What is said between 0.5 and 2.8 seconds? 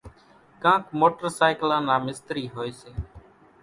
ڪانڪ موٽرسائيڪلان نا مِستري هوئيَ